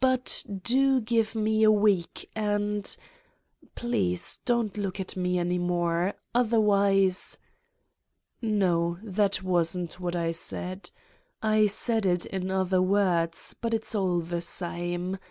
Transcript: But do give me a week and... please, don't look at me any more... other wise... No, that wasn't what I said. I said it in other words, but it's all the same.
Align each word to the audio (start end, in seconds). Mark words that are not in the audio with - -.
But 0.00 0.44
do 0.62 1.00
give 1.00 1.34
me 1.34 1.62
a 1.62 1.70
week 1.70 2.28
and... 2.36 2.94
please, 3.74 4.38
don't 4.44 4.76
look 4.76 5.00
at 5.00 5.16
me 5.16 5.38
any 5.38 5.56
more... 5.56 6.12
other 6.34 6.60
wise... 6.60 7.38
No, 8.42 8.98
that 9.02 9.42
wasn't 9.42 9.98
what 9.98 10.14
I 10.14 10.32
said. 10.32 10.90
I 11.42 11.64
said 11.64 12.04
it 12.04 12.26
in 12.26 12.50
other 12.50 12.82
words, 12.82 13.56
but 13.58 13.72
it's 13.72 13.94
all 13.94 14.20
the 14.20 14.42
same. 14.42 15.16